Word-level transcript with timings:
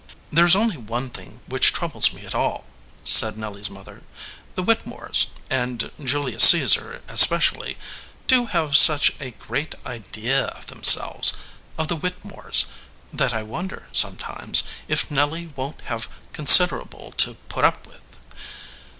"There 0.31 0.45
is 0.47 0.55
only 0.55 0.77
one 0.77 1.11
thing 1.11 1.41
which 1.45 1.73
troubles 1.73 2.11
me 2.11 2.25
at 2.25 2.33
all," 2.33 2.63
said 3.03 3.37
Nelly 3.37 3.59
s 3.61 3.69
mother. 3.69 4.01
"The 4.55 4.63
Whittemores, 4.63 5.27
and 5.47 5.91
Julius 6.03 6.43
Caesar 6.49 7.03
especially, 7.07 7.77
do 8.25 8.47
have 8.47 8.75
such 8.75 9.11
a 9.19 9.29
great 9.29 9.75
idea 9.85 10.45
of 10.45 10.65
themselves 10.65 11.33
of 11.77 11.87
the 11.87 11.97
Whittemores 11.97 12.65
that 13.13 13.31
I 13.31 13.43
won 13.43 13.67
der, 13.67 13.85
sometimes, 13.91 14.63
if 14.87 15.11
Nelly 15.11 15.53
won 15.55 15.73
t 15.73 15.83
have 15.83 16.09
considerable 16.33 17.11
to 17.17 17.35
put 17.47 17.63
up 17.63 17.85
with. 17.85 18.01